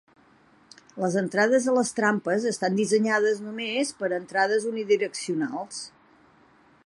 [1.01, 5.85] Les entrades a les trampes estan dissenyades només per a entrades unidireccionals.